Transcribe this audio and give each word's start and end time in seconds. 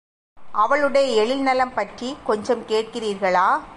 அவளுடைய 0.51 1.21
எழில் 1.21 1.41
நலம்பற்றிக் 1.41 2.17
கொஞ்சம் 2.25 2.67
கேட்கிறீர்களா? 2.67 3.61